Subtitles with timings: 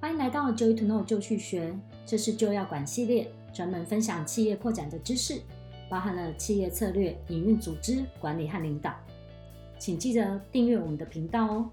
[0.00, 5.42] 欢迎来到 Joy to Know 就去学，这是就要管系列，专门分享企业扩展的知识，
[5.90, 8.94] 包含了企业策略、营运、组织管理和领导。
[9.78, 11.70] 请记得订阅我们的频道哦。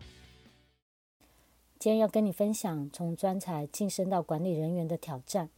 [1.79, 5.49] 今天要跟你分享从专才晋升到管理人员的挑战。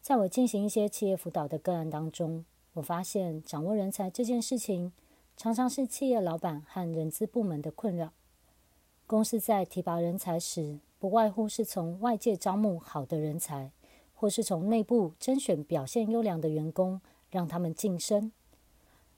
[0.00, 4.92] 在我进行一些企业辅导的个案当中，我发现掌握人才这件事情，
[5.36, 8.12] 常常是企业老板和人资部门的困扰。
[9.06, 13.72] 公司在提拔人才时，不外乎是从外界招募好的人才，
[14.14, 18.30] 或是从内部甄选表现优良的员工，让他们晋升。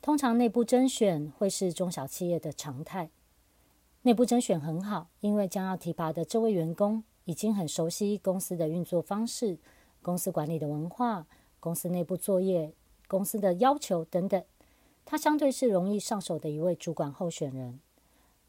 [0.01, 3.11] 通常内部甄选会是中小企业的常态。
[4.01, 9.59] 内部甄选很好，因为将要提拔的这位员工已经很熟悉公司的运作方式、
[10.01, 11.27] 公司管理的文化、
[11.61, 12.73] 公司内部作业、
[13.07, 14.43] 公司的要求等等，
[15.05, 17.79] 他相对是容易上手的一位主管候选人。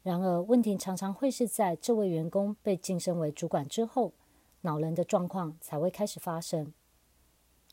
[0.06, 4.12] 然而，问题常常会是在这位员工被晋升为主管之后，
[4.60, 6.72] 恼人的状况才会开始发生。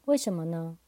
[0.06, 0.80] 为什么呢？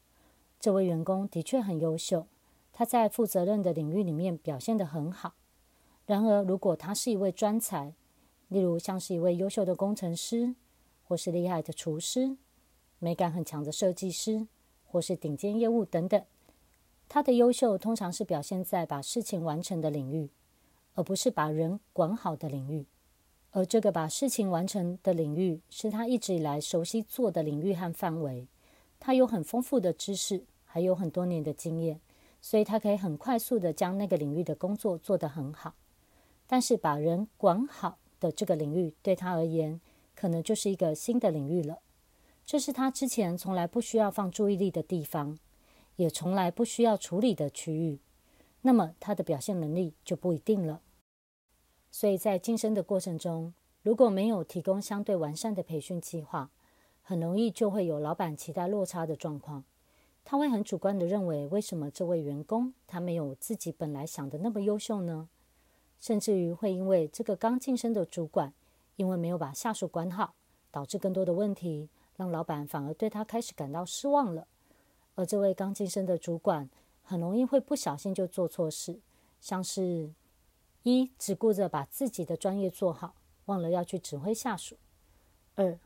[0.60, 2.26] 这位员工的确很优秀，
[2.74, 5.36] 他在负责任的领域里面表现得很好。
[6.08, 7.94] 然而，如果他是一位专才，
[8.48, 10.56] 例如像是一位优秀的工程师，
[11.08, 12.38] 或是厉害的厨师、
[12.98, 14.48] 美感很强的设计师，
[14.88, 16.26] 或是顶尖业务等等，
[17.08, 20.32] 他的优秀通常是表现在把事情完成的领域。
[20.96, 22.86] 而不是把人管好的领域，
[23.52, 28.48] 而这个把事情完成的领域是他一直以来熟悉做的领域和范围。
[29.00, 32.00] 他有很丰富的知识，还有很多年的经验，
[32.42, 35.76] 所以他可以很快速的将那个领域的工作做得很好。
[36.48, 39.82] 但是把人管好的这个领域对他而言，
[40.16, 41.80] 可能就是一个新的领域了。
[42.46, 45.38] 这是他之前从来不需要放注意力的地方，
[45.98, 48.00] 也从来不需要处理的区域。
[48.62, 50.82] 那么他的表现能力就不一定了。
[51.98, 56.52] 所以在晋升的过程中，如果没有提供相对完善的培训计划，
[57.02, 59.64] 很容易就会有老板期待落差的状况。
[60.26, 65.30] 他会很主观地认为，为什么这位员工他没有自己本来想的那么优秀呢？
[66.02, 68.54] 甚至于会因为这个刚晋升的主管，
[68.98, 70.36] 因为没有把下属管好，
[70.72, 71.88] 导致更多的问题，
[72.18, 74.46] 让老板反而对他开始感到失望了。
[75.14, 76.70] 而这位刚晋升的主管，
[77.04, 79.00] 很容易会不小心就做错事，
[79.40, 80.12] 像是。
[80.86, 83.16] 一只顾着把自己的专业做好，
[83.46, 84.76] 忘了要去指挥下属；
[85.56, 85.80] 二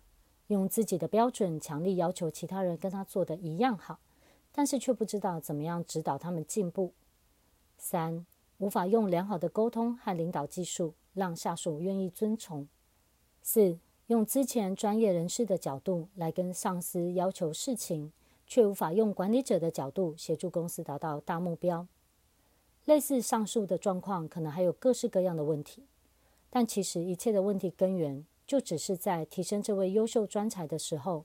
[0.48, 4.02] 用自己的标准强力要求其他人跟他做的一样好，
[4.52, 6.92] 但是却不知道怎么样指导他们进步；
[7.78, 8.26] 三
[8.58, 12.66] 无法用良好的沟通和领导技术让下属愿意遵从；
[13.42, 18.12] 四用之前专业人士的角度来跟上司要求事情，
[18.46, 21.88] 却无法用管理者的角度协助公司达到大目标。
[22.90, 25.84] 类似上述的状况，可能还有各式各样的问题，
[26.50, 31.24] 但其实一切的问题根源，就只是在提升这位优秀专才的时候，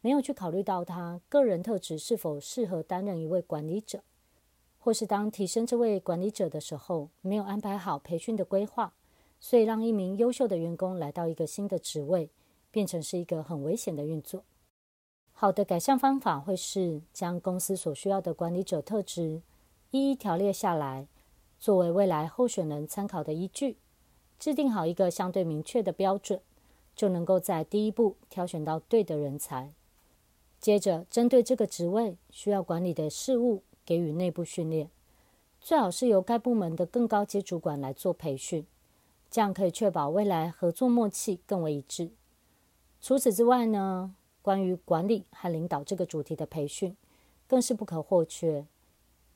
[0.00, 4.00] 没有去考虑到他个人特质是否适合担任一位管理者，
[4.78, 8.94] 或是当提升这位管理者的时候，没有安排好培训的规划，
[9.38, 12.30] 所以让一名优秀的员工来到一个新的职位，
[12.70, 14.44] 变成是一个很危险的运作。
[15.34, 19.42] 好的改善方法会是将公司所需要的管理者特质。
[19.92, 21.06] 一一条列下来，
[21.60, 23.76] 作为未来候选人参考的依据，
[24.38, 26.40] 制定好一个相对明确的标准，
[26.96, 29.74] 就能够在第一步挑选到对的人才。
[30.58, 34.88] 接着，针对这个职位需要管理的事务，给予内部训练，
[35.60, 38.66] 最好是由该部门的更高阶主管来做培训，
[39.30, 42.12] 这样可以确保未来合作默契更为一致。
[43.02, 46.96] 除此之外呢，关于管理和领导这个主题的培训，
[47.46, 48.64] 更是不可或缺。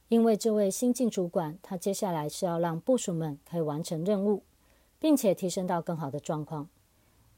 [0.08, 4.44] 因为这位新晋主管，他接下来是要让部属们可以完成任务，
[5.00, 6.68] 并且提升到更好的状况，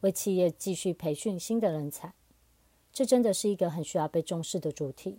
[0.00, 2.12] 为企业继续培训新的人才。
[2.92, 5.18] 这真的是一个很需要被重视的主题。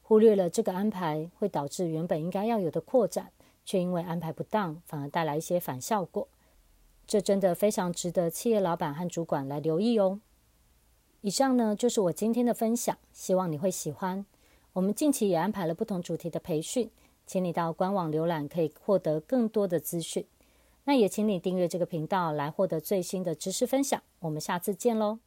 [0.00, 3.32] 忽略了这个安排，会导致原本应该要有的扩展，
[3.64, 6.28] 却因为安排不当，反而带来一些反效果。
[7.06, 10.20] 这真的非常值得企业老板和主管来留意哦。
[11.20, 14.24] 以上呢，就是我今天的分享，希望你会喜欢。
[14.76, 16.90] 我们近期也安排了不同主题的培训，
[17.26, 20.26] 请你到官网浏览，可以获得更多的资讯。
[20.84, 24.02] 那也请你订阅这个频道来获得最新的知识分享。
[24.18, 25.18] 我们下次见喽。